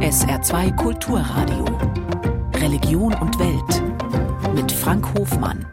[0.00, 1.64] SR2 Kulturradio.
[2.54, 4.54] Religion und Welt.
[4.54, 5.66] Mit Frank Hofmann.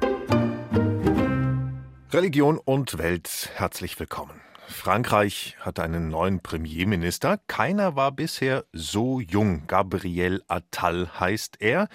[2.12, 4.40] Religion und Welt, herzlich willkommen.
[4.68, 7.40] Frankreich hat einen neuen Premierminister.
[7.48, 9.64] Keiner war bisher so jung.
[9.68, 11.88] Gabriel Attal heißt er.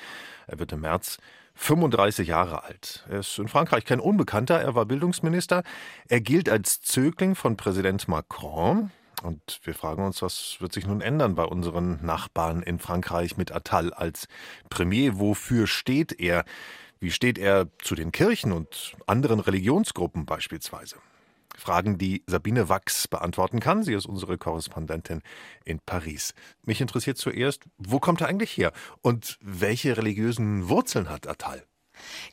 [0.46, 1.18] Er wird im März
[1.54, 3.06] 35 Jahre alt.
[3.08, 4.60] Er ist in Frankreich kein Unbekannter.
[4.60, 5.62] Er war Bildungsminister.
[6.08, 8.90] Er gilt als Zögling von Präsident Macron.
[9.26, 13.50] Und wir fragen uns, was wird sich nun ändern bei unseren Nachbarn in Frankreich mit
[13.50, 14.28] Attal als
[14.70, 15.18] Premier?
[15.18, 16.44] Wofür steht er?
[17.00, 20.96] Wie steht er zu den Kirchen und anderen Religionsgruppen beispielsweise?
[21.56, 23.82] Fragen, die Sabine Wachs beantworten kann.
[23.82, 25.22] Sie ist unsere Korrespondentin
[25.64, 26.32] in Paris.
[26.62, 28.72] Mich interessiert zuerst, wo kommt er eigentlich her
[29.02, 31.64] und welche religiösen Wurzeln hat Attal?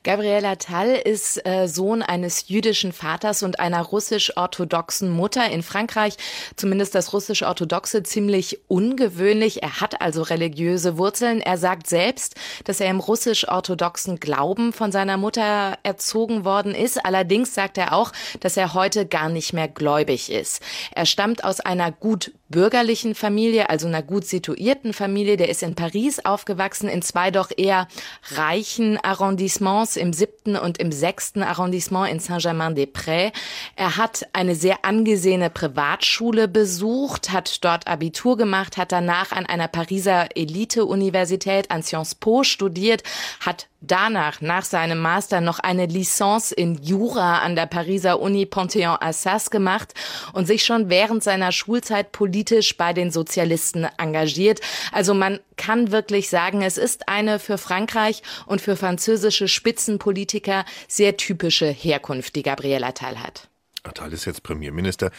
[0.04, 6.16] Gabriela Tall ist äh, Sohn eines jüdischen Vaters und einer russisch-orthodoxen Mutter in Frankreich.
[6.56, 9.64] Zumindest das russisch-orthodoxe ziemlich ungewöhnlich.
[9.64, 11.42] Er hat also religiöse Wurzeln.
[11.42, 17.06] Er sagt selbst, dass er im russisch-orthodoxen Glauben von seiner Mutter erzogen worden ist.
[17.06, 18.12] Allerdings sagt er auch,
[18.42, 20.62] dass er heute gar nicht mehr gläubig ist.
[20.92, 25.38] Er stammt aus einer gut bürgerlichen Familie, also einer gut situierten Familie.
[25.38, 27.88] Der ist in Paris aufgewachsen, in zwei doch eher
[28.36, 33.32] reichen Arrondissements, im siebten und im sechsten Arrondissement in Saint-Germain-des-Prés.
[33.76, 39.68] Er hat eine sehr angesehene Privatschule besucht, hat dort Abitur gemacht, hat danach an einer
[39.68, 43.04] Pariser Elite-Universität an Sciences Po studiert,
[43.40, 49.50] hat danach, nach seinem Master, noch eine Licence in Jura an der Pariser Uni Panthéon-Assas
[49.50, 49.94] gemacht
[50.34, 54.62] und sich schon während seiner Schulzeit politisch bei den Sozialisten engagiert.
[54.92, 61.18] Also man kann wirklich sagen, es ist eine für Frankreich und für französische Spitzenpolitiker sehr
[61.18, 63.50] typische Herkunft, die Gabriel Attal hat.
[63.84, 65.12] Attal ist jetzt Premierminister.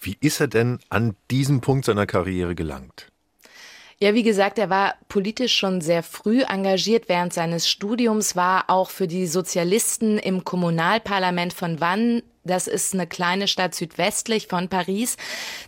[0.00, 3.10] Wie ist er denn an diesem Punkt seiner Karriere gelangt?
[3.98, 8.90] Ja, wie gesagt, er war politisch schon sehr früh engagiert während seines Studiums, war auch
[8.90, 15.16] für die Sozialisten im Kommunalparlament von Wann das ist eine kleine Stadt südwestlich von Paris.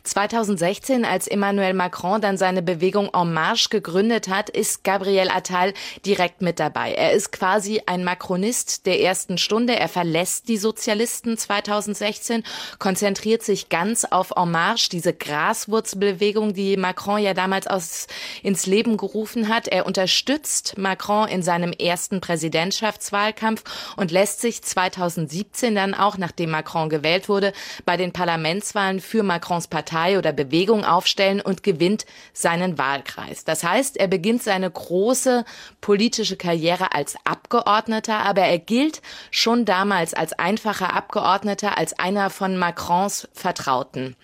[0.05, 5.75] 2016, als Emmanuel Macron dann seine Bewegung En Marche gegründet hat, ist Gabriel Attal
[6.07, 6.93] direkt mit dabei.
[6.95, 9.77] Er ist quasi ein Macronist der ersten Stunde.
[9.77, 12.45] Er verlässt die Sozialisten 2016,
[12.79, 18.07] konzentriert sich ganz auf En Marche, diese Graswurzelbewegung, die Macron ja damals aus,
[18.43, 19.69] ins Leben gerufen hat.
[19.69, 23.65] Er unterstützt Macron in seinem ersten Präsidentschaftswahlkampf
[23.97, 27.55] und lässt sich 2017 dann auch, nachdem Macron Macron gewählt wurde,
[27.87, 33.45] bei den Parlamentswahlen für Macrons Partei oder Bewegung aufstellen und gewinnt seinen Wahlkreis.
[33.45, 35.47] Das heißt, er beginnt seine große
[35.81, 42.59] politische Karriere als Abgeordneter, aber er gilt schon damals als einfacher Abgeordneter, als einer von
[42.59, 44.15] Macrons Vertrauten.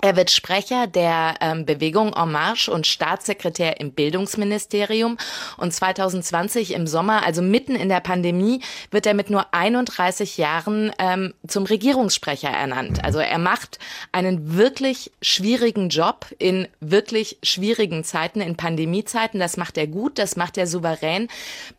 [0.00, 5.18] Er wird Sprecher der ähm, Bewegung En Marche und Staatssekretär im Bildungsministerium.
[5.56, 8.60] Und 2020 im Sommer, also mitten in der Pandemie,
[8.92, 13.02] wird er mit nur 31 Jahren ähm, zum Regierungssprecher ernannt.
[13.04, 13.80] Also er macht
[14.12, 19.40] einen wirklich schwierigen Job in wirklich schwierigen Zeiten, in Pandemiezeiten.
[19.40, 21.26] Das macht er gut, das macht er souverän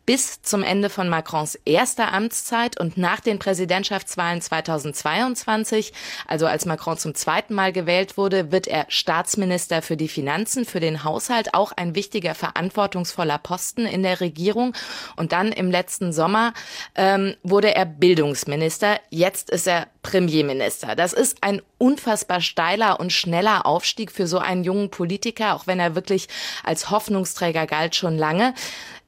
[0.04, 5.92] bis zum Ende von Macrons erster Amtszeit und nach den Präsidentschaftswahlen 2022,
[6.26, 10.64] also als Macron zum zweiten Mal gewählt gewählt wurde, wird er Staatsminister für die Finanzen,
[10.64, 14.74] für den Haushalt, auch ein wichtiger, verantwortungsvoller Posten in der Regierung.
[15.16, 16.52] Und dann im letzten Sommer
[16.94, 19.00] ähm, wurde er Bildungsminister.
[19.10, 20.96] Jetzt ist er Premierminister.
[20.96, 25.80] Das ist ein unfassbar steiler und schneller Aufstieg für so einen jungen Politiker, auch wenn
[25.80, 26.28] er wirklich
[26.64, 28.54] als Hoffnungsträger galt schon lange.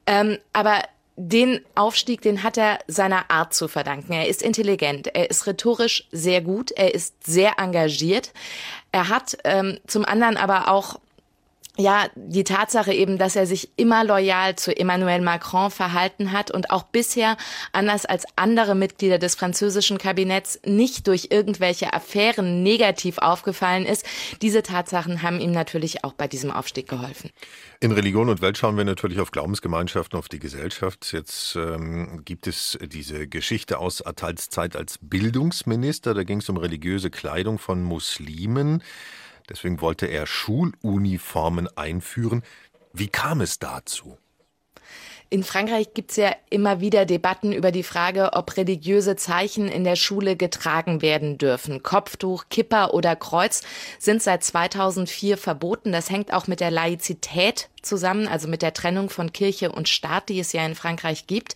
[0.05, 0.81] Ähm, aber
[1.15, 4.13] den Aufstieg, den hat er seiner Art zu verdanken.
[4.13, 8.31] Er ist intelligent, er ist rhetorisch sehr gut, er ist sehr engagiert.
[8.91, 10.99] Er hat ähm, zum anderen aber auch
[11.77, 16.69] ja, die Tatsache eben, dass er sich immer loyal zu Emmanuel Macron verhalten hat und
[16.69, 17.35] auch bisher,
[17.71, 24.05] anders als andere Mitglieder des französischen Kabinetts, nicht durch irgendwelche Affären negativ aufgefallen ist.
[24.43, 27.31] Diese Tatsachen haben ihm natürlich auch bei diesem Aufstieg geholfen.
[27.79, 31.11] In Religion und Welt schauen wir natürlich auf Glaubensgemeinschaften, auf die Gesellschaft.
[31.11, 36.13] Jetzt ähm, gibt es diese Geschichte aus Attals Zeit als Bildungsminister.
[36.13, 38.83] Da ging es um religiöse Kleidung von Muslimen.
[39.49, 42.43] Deswegen wollte er Schuluniformen einführen.
[42.93, 44.17] Wie kam es dazu?
[45.33, 49.83] In Frankreich gibt es ja immer wieder Debatten über die Frage, ob religiöse Zeichen in
[49.83, 51.81] der Schule getragen werden dürfen.
[51.81, 53.63] Kopftuch, Kipper oder Kreuz
[53.97, 55.91] sind seit 2004 verboten.
[55.91, 60.29] Das hängt auch mit der Laizität zusammen, also mit der Trennung von Kirche und Staat,
[60.29, 61.55] die es ja in Frankreich gibt.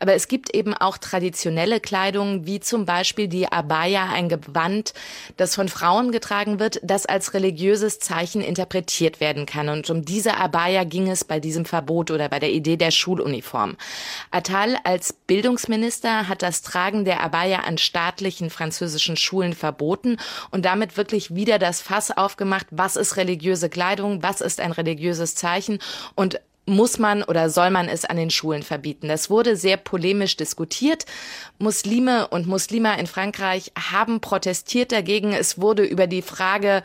[0.00, 4.94] Aber es gibt eben auch traditionelle Kleidung, wie zum Beispiel die Abaya, ein Gewand,
[5.36, 9.68] das von Frauen getragen wird, das als religiöses Zeichen interpretiert werden kann.
[9.68, 13.76] Und um diese Abaya ging es bei diesem Verbot oder bei der Idee der Schuluniform.
[14.30, 20.18] Attal als Bildungsminister hat das Tragen der Abaya an staatlichen französischen Schulen verboten
[20.50, 25.34] und damit wirklich wieder das Fass aufgemacht, was ist religiöse Kleidung, was ist ein religiöses
[25.34, 25.78] Zeichen
[26.14, 29.06] und muss man oder soll man es an den Schulen verbieten?
[29.06, 31.06] Das wurde sehr polemisch diskutiert.
[31.58, 35.32] Muslime und Muslime in Frankreich haben protestiert dagegen.
[35.32, 36.82] Es wurde über die Frage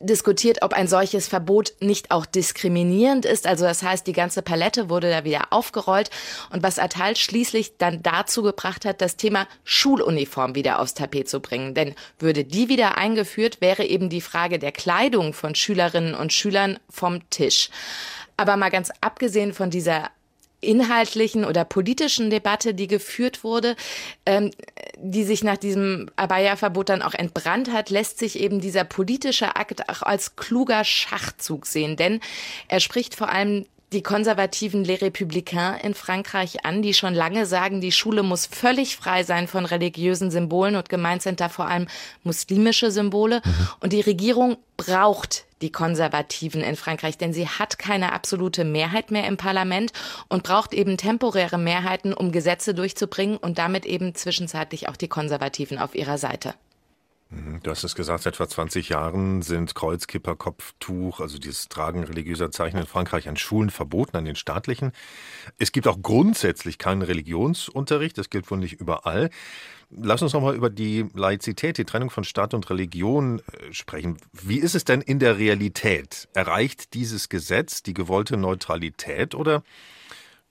[0.00, 3.46] diskutiert, ob ein solches Verbot nicht auch diskriminierend ist.
[3.46, 6.10] Also das heißt, die ganze Palette wurde da wieder aufgerollt.
[6.50, 11.40] Und was Attal schließlich dann dazu gebracht hat, das Thema Schuluniform wieder aufs Tapet zu
[11.40, 11.74] bringen.
[11.74, 16.78] Denn würde die wieder eingeführt, wäre eben die Frage der Kleidung von Schülerinnen und Schülern
[16.88, 17.70] vom Tisch.
[18.36, 20.10] Aber mal ganz abgesehen von dieser
[20.60, 23.76] inhaltlichen oder politischen Debatte, die geführt wurde,
[24.26, 24.50] ähm,
[24.96, 29.88] die sich nach diesem Abaya-Verbot dann auch entbrannt hat, lässt sich eben dieser politische Akt
[29.88, 31.96] auch als kluger Schachzug sehen.
[31.96, 32.20] Denn
[32.66, 37.80] er spricht vor allem die konservativen Les Républicains in Frankreich an, die schon lange sagen,
[37.80, 41.86] die Schule muss völlig frei sein von religiösen Symbolen und gemeint sind da vor allem
[42.22, 43.40] muslimische Symbole.
[43.44, 43.68] Mhm.
[43.80, 49.26] Und die Regierung braucht die Konservativen in Frankreich, denn sie hat keine absolute Mehrheit mehr
[49.26, 49.92] im Parlament
[50.28, 55.78] und braucht eben temporäre Mehrheiten, um Gesetze durchzubringen und damit eben zwischenzeitlich auch die Konservativen
[55.78, 56.54] auf ihrer Seite.
[57.30, 62.04] Mhm, du hast es gesagt, seit etwa 20 Jahren sind Kreuzkipper, Kopftuch, also dieses Tragen
[62.04, 64.92] religiöser Zeichen in Frankreich an Schulen verboten, an den staatlichen.
[65.58, 69.28] Es gibt auch grundsätzlich keinen Religionsunterricht, das gilt wohl nicht überall.
[69.90, 74.16] Lass uns nochmal über die Laizität, die Trennung von Staat und Religion äh, sprechen.
[74.32, 76.28] Wie ist es denn in der Realität?
[76.32, 79.62] Erreicht dieses Gesetz die gewollte Neutralität oder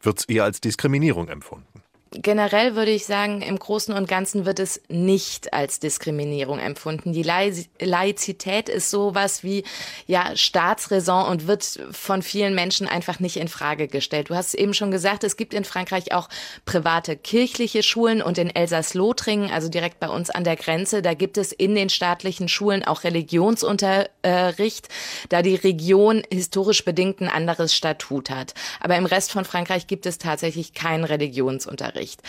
[0.01, 1.76] wird es eher als Diskriminierung empfunden?
[2.11, 7.13] Generell würde ich sagen, im Großen und Ganzen wird es nicht als Diskriminierung empfunden.
[7.13, 9.63] Die Laizität ist sowas wie
[10.05, 14.29] ja Staatsräson und wird von vielen Menschen einfach nicht in Frage gestellt.
[14.29, 16.29] Du hast eben schon gesagt, es gibt in Frankreich auch
[16.65, 21.37] private kirchliche Schulen und in Elsass-Lothringen, also direkt bei uns an der Grenze, da gibt
[21.37, 24.87] es in den staatlichen Schulen auch Religionsunterricht,
[25.29, 28.53] da die Region historisch bedingt ein anderes Statut hat.
[28.79, 31.96] Aber im Rest von Frankreich gibt es tatsächlich keinen Religionsunterricht.
[31.97, 32.21] Unterricht.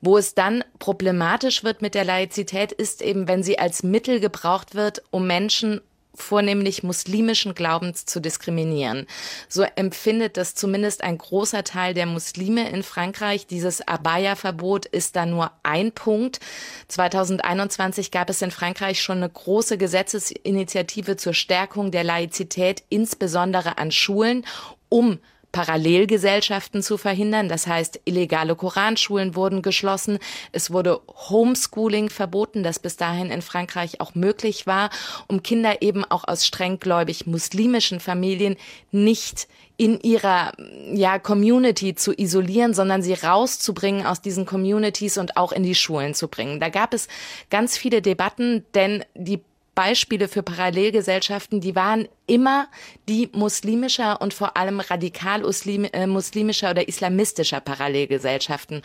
[0.00, 4.74] Wo es dann problematisch wird mit der Laizität, ist eben, wenn sie als Mittel gebraucht
[4.74, 5.80] wird, um Menschen
[6.18, 9.06] vornehmlich muslimischen Glaubens zu diskriminieren.
[9.50, 13.46] So empfindet das zumindest ein großer Teil der Muslime in Frankreich.
[13.46, 16.40] Dieses Abaya-Verbot ist da nur ein Punkt.
[16.88, 23.92] 2021 gab es in Frankreich schon eine große Gesetzesinitiative zur Stärkung der Laizität, insbesondere an
[23.92, 24.46] Schulen,
[24.88, 25.18] um
[25.56, 27.48] Parallelgesellschaften zu verhindern.
[27.48, 30.18] Das heißt, illegale Koranschulen wurden geschlossen.
[30.52, 31.00] Es wurde
[31.30, 34.90] Homeschooling verboten, das bis dahin in Frankreich auch möglich war,
[35.28, 38.56] um Kinder eben auch aus strenggläubig muslimischen Familien
[38.90, 39.48] nicht
[39.78, 40.52] in ihrer
[40.92, 46.12] ja, Community zu isolieren, sondern sie rauszubringen aus diesen Communities und auch in die Schulen
[46.12, 46.60] zu bringen.
[46.60, 47.08] Da gab es
[47.48, 49.40] ganz viele Debatten, denn die
[49.76, 52.66] Beispiele für Parallelgesellschaften, die waren immer
[53.08, 58.82] die muslimischer und vor allem radikal äh, muslimischer oder islamistischer Parallelgesellschaften.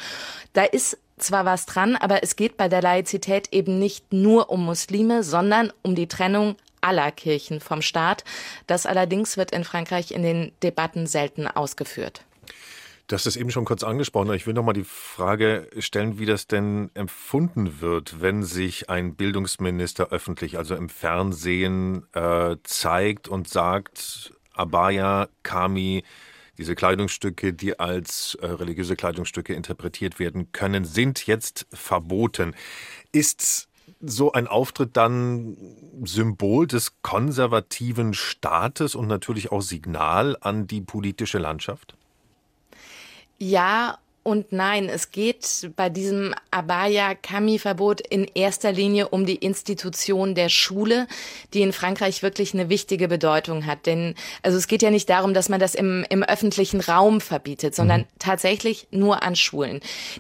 [0.53, 4.65] Da ist zwar was dran, aber es geht bei der Laizität eben nicht nur um
[4.65, 8.23] Muslime, sondern um die Trennung aller Kirchen vom Staat.
[8.67, 12.21] Das allerdings wird in Frankreich in den Debatten selten ausgeführt.
[13.11, 14.33] Du hast es eben schon kurz angesprochen.
[14.35, 19.15] Ich will noch mal die Frage stellen, wie das denn empfunden wird, wenn sich ein
[19.15, 26.05] Bildungsminister öffentlich, also im Fernsehen, äh, zeigt und sagt, Abaya, Kami,
[26.57, 32.55] diese Kleidungsstücke, die als äh, religiöse Kleidungsstücke interpretiert werden können, sind jetzt verboten.
[33.11, 33.67] Ist
[33.99, 35.57] so ein Auftritt dann
[36.05, 41.97] Symbol des konservativen Staates und natürlich auch Signal an die politische Landschaft?
[43.41, 50.49] Ja und nein, es geht bei diesem Abaya-Kami-Verbot in erster Linie um die Institution der
[50.49, 51.07] Schule,
[51.55, 53.87] die in Frankreich wirklich eine wichtige Bedeutung hat.
[53.87, 57.73] Denn also es geht ja nicht darum, dass man das im, im öffentlichen Raum verbietet,
[57.73, 58.07] sondern mhm.
[58.19, 59.79] tatsächlich nur an Schulen.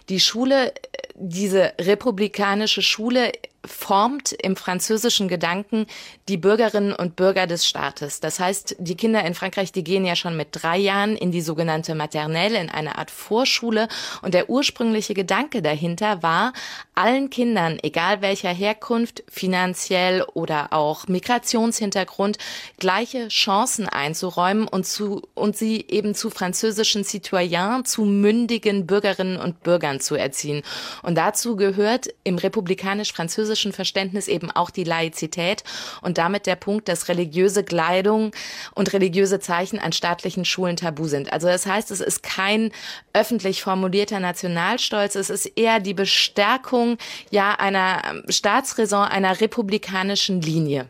[0.09, 0.73] Die Schule
[1.21, 3.31] diese republikanische Schule
[3.65, 5.85] formt im französischen Gedanken
[6.27, 8.19] die Bürgerinnen und Bürger des Staates.
[8.19, 11.41] Das heißt, die Kinder in Frankreich, die gehen ja schon mit drei Jahren in die
[11.41, 13.87] sogenannte Maternelle, in eine Art Vorschule.
[14.21, 16.53] Und der ursprüngliche Gedanke dahinter war,
[17.01, 22.37] allen Kindern, egal welcher Herkunft, finanziell oder auch Migrationshintergrund,
[22.77, 29.63] gleiche Chancen einzuräumen und zu, und sie eben zu französischen Citoyens, zu mündigen Bürgerinnen und
[29.63, 30.61] Bürgern zu erziehen.
[31.01, 35.63] Und dazu gehört im republikanisch-französischen französischen Verständnis eben auch die Laizität
[36.01, 38.31] und damit der Punkt, dass religiöse Kleidung
[38.75, 41.33] und religiöse Zeichen an staatlichen Schulen tabu sind.
[41.33, 42.71] Also das heißt, es ist kein
[43.13, 46.90] öffentlich formulierter Nationalstolz, es ist eher die Bestärkung
[47.29, 50.89] ja einer Staatsräson, einer republikanischen Linie.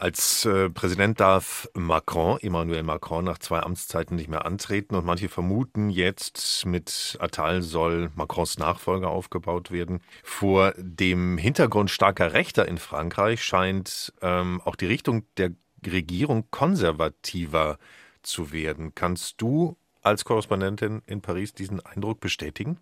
[0.00, 5.28] Als äh, Präsident darf Macron, Emmanuel Macron, nach zwei Amtszeiten nicht mehr antreten und manche
[5.28, 10.00] vermuten jetzt, mit Attal soll Macrons Nachfolger aufgebaut werden.
[10.22, 15.50] Vor dem Hintergrund starker Rechter in Frankreich scheint ähm, auch die Richtung der
[15.86, 17.78] Regierung konservativer
[18.22, 18.94] zu werden.
[18.94, 22.78] Kannst du als Korrespondentin in Paris diesen Eindruck bestätigen?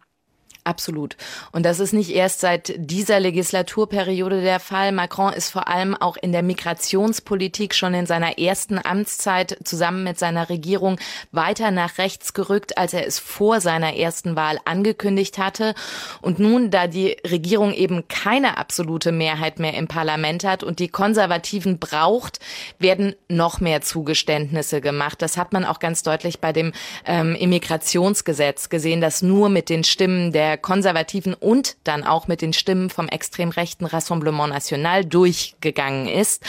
[0.69, 1.17] Absolut.
[1.51, 4.93] Und das ist nicht erst seit dieser Legislaturperiode der Fall.
[4.93, 10.19] Macron ist vor allem auch in der Migrationspolitik schon in seiner ersten Amtszeit zusammen mit
[10.19, 10.99] seiner Regierung
[11.33, 15.73] weiter nach rechts gerückt, als er es vor seiner ersten Wahl angekündigt hatte.
[16.21, 20.89] Und nun, da die Regierung eben keine absolute Mehrheit mehr im Parlament hat und die
[20.89, 22.41] Konservativen braucht,
[22.79, 25.23] werden noch mehr Zugeständnisse gemacht.
[25.23, 26.75] Das hat man auch ganz deutlich bei dem
[27.07, 32.53] ähm, Immigrationsgesetz gesehen, dass nur mit den Stimmen der Konservativen und dann auch mit den
[32.53, 36.43] Stimmen vom extrem rechten Rassemblement National durchgegangen ist.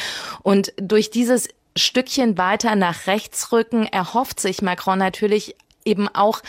[0.43, 6.41] Und durch dieses Stückchen weiter nach rechts rücken erhofft sich Macron natürlich eben auch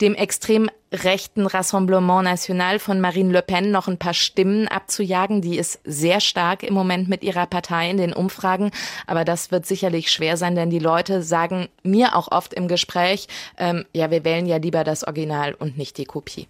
[0.00, 5.42] dem extrem rechten Rassemblement National von Marine Le Pen noch ein paar Stimmen abzujagen.
[5.42, 8.70] Die ist sehr stark im Moment mit ihrer Partei in den Umfragen.
[9.06, 13.26] Aber das wird sicherlich schwer sein, denn die Leute sagen mir auch oft im Gespräch,
[13.58, 16.46] ähm, ja, wir wählen ja lieber das Original und nicht die Kopie.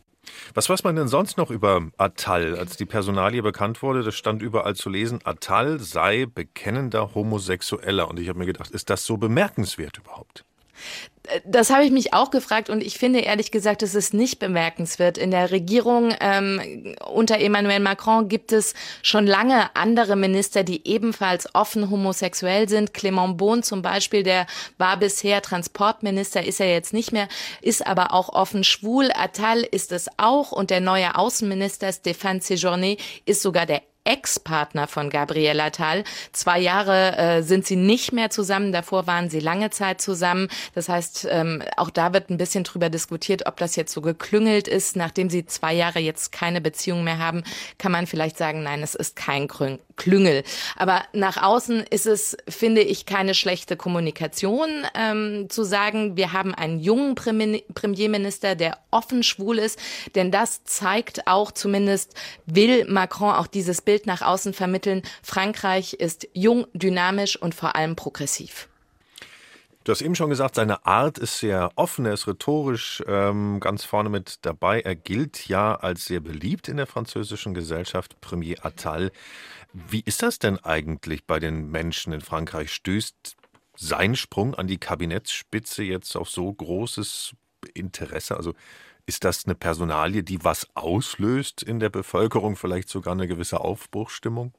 [0.54, 2.57] Was weiß man denn sonst noch über Attal?
[2.57, 8.09] Als die Personalie bekannt wurde, das stand überall zu lesen, Attal sei bekennender Homosexueller.
[8.09, 10.45] Und ich habe mir gedacht, ist das so bemerkenswert überhaupt?
[11.47, 15.16] Das habe ich mich auch gefragt und ich finde ehrlich gesagt, es ist nicht bemerkenswert.
[15.16, 21.49] In der Regierung ähm, unter Emmanuel Macron gibt es schon lange andere Minister, die ebenfalls
[21.54, 22.93] offen homosexuell sind.
[22.93, 27.28] Clément Beaune zum Beispiel, der war bisher Transportminister, ist er jetzt nicht mehr,
[27.62, 29.11] ist aber auch offen schwul.
[29.14, 35.11] Attal ist es auch und der neue Außenminister Stéphane Séjourné ist sogar der Ex-Partner von
[35.11, 36.04] Gabriella Tal.
[36.32, 40.49] Zwei Jahre äh, sind sie nicht mehr zusammen, davor waren sie lange Zeit zusammen.
[40.75, 44.68] Das heißt, ähm, auch da wird ein bisschen drüber diskutiert, ob das jetzt so geklüngelt
[44.68, 44.96] ist.
[44.96, 47.44] Nachdem sie zwei Jahre jetzt keine Beziehung mehr haben,
[47.78, 49.49] kann man vielleicht sagen, nein, es ist kein
[49.97, 50.45] Klüngel.
[50.77, 56.55] Aber nach außen ist es, finde ich, keine schlechte Kommunikation, ähm, zu sagen, wir haben
[56.55, 59.79] einen jungen Premierminister, der offen schwul ist,
[60.15, 62.15] denn das zeigt auch zumindest,
[62.47, 67.77] will Macron auch dieses Bild Bild nach außen vermitteln, Frankreich ist jung, dynamisch und vor
[67.77, 68.69] allem progressiv.
[69.85, 73.85] Du hast eben schon gesagt, seine Art ist sehr offen, er ist rhetorisch ähm, ganz
[73.85, 74.81] vorne mit dabei.
[74.81, 79.12] Er gilt ja als sehr beliebt in der französischen Gesellschaft, Premier Attal.
[79.75, 82.73] Wie ist das denn eigentlich bei den Menschen in Frankreich?
[82.73, 83.37] Stößt
[83.76, 87.35] sein Sprung an die Kabinettsspitze jetzt auf so großes
[87.75, 88.38] Interesse?
[88.38, 88.55] Also
[89.05, 94.55] ist das eine Personalie, die was auslöst in der Bevölkerung, vielleicht sogar eine gewisse Aufbruchsstimmung?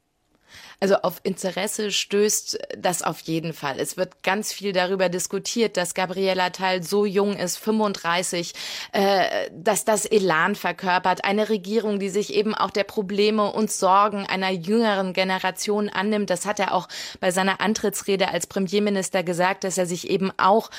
[0.79, 3.79] Also auf Interesse stößt das auf jeden Fall.
[3.79, 8.53] Es wird ganz viel darüber diskutiert, dass Gabriella Teil so jung ist, 35,
[8.91, 11.23] äh, dass das Elan verkörpert.
[11.23, 16.29] Eine Regierung, die sich eben auch der Probleme und Sorgen einer jüngeren Generation annimmt.
[16.29, 16.87] Das hat er auch
[17.19, 20.69] bei seiner Antrittsrede als Premierminister gesagt, dass er sich eben auch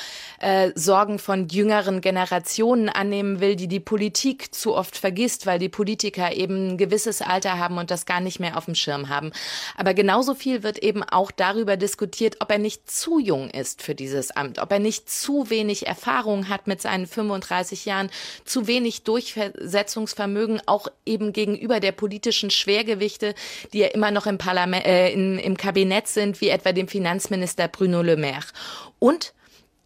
[0.40, 5.68] äh, Sorgen von jüngeren Generationen annehmen will, die die Politik zu oft vergisst, weil die
[5.68, 9.32] Politiker eben ein gewisses Alter haben und das gar nicht mehr auf dem Schirm haben.
[9.76, 13.94] Aber genauso viel wird eben auch darüber diskutiert, ob er nicht zu jung ist für
[13.94, 18.10] dieses Amt, ob er nicht zu wenig Erfahrung hat mit seinen 35 Jahren,
[18.44, 23.34] zu wenig Durchsetzungsvermögen, auch eben gegenüber der politischen Schwergewichte,
[23.72, 27.68] die ja immer noch im Parlament, äh, in, im Kabinett sind, wie etwa dem Finanzminister
[27.68, 28.46] Bruno Le Maire.
[28.98, 29.32] Und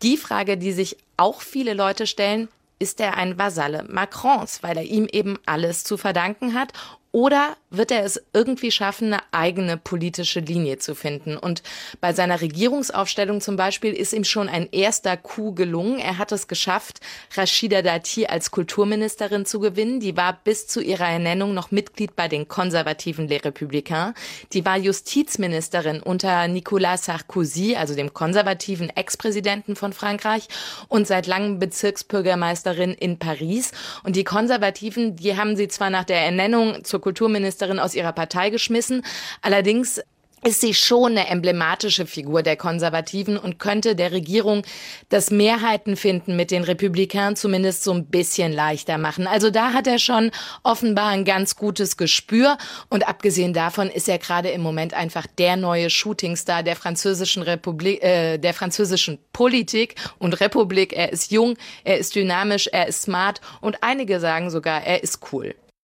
[0.02, 4.84] die Frage, die sich auch viele Leute stellen, ist er ein Vasalle Macrons, weil er
[4.84, 6.72] ihm eben alles zu verdanken hat
[7.12, 11.36] Oder wird er es irgendwie schaffen, eine eigene politische Linie zu finden?
[11.36, 11.64] Und
[12.00, 15.98] bei seiner Regierungsaufstellung zum Beispiel ist ihm schon ein erster Coup gelungen.
[15.98, 17.00] Er hat es geschafft,
[17.34, 19.98] Rashida Dati als Kulturministerin zu gewinnen.
[19.98, 24.14] Die war bis zu ihrer Ernennung noch Mitglied bei den konservativen Les Républicains.
[24.52, 30.46] Die war Justizministerin unter Nicolas Sarkozy, also dem konservativen Ex-Präsidenten von Frankreich
[30.86, 33.72] und seit langem Bezirksbürgermeisterin in Paris.
[34.04, 38.50] Und die Konservativen, die haben sie zwar nach der Ernennung zur Kulturministerin aus ihrer Partei
[38.50, 39.02] geschmissen.
[39.42, 40.00] Allerdings
[40.42, 44.62] ist sie schon eine emblematische Figur der Konservativen und könnte der Regierung
[45.10, 49.26] das Mehrheiten finden mit den Republikanern zumindest so ein bisschen leichter machen.
[49.26, 50.30] Also da hat er schon
[50.62, 52.56] offenbar ein ganz gutes Gespür
[52.88, 58.02] und abgesehen davon ist er gerade im Moment einfach der neue Shootingstar der französischen Republik,
[58.02, 60.94] äh, der französischen Politik und Republik.
[60.94, 65.20] Er ist jung, er ist dynamisch, er ist smart und einige sagen sogar, er ist
[65.32, 65.54] cool.